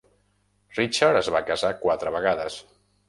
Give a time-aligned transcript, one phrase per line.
[0.77, 2.57] Richard es va casar quatre vegades.